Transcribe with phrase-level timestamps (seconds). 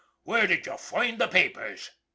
[0.23, 1.91] Where did you f oind the papers?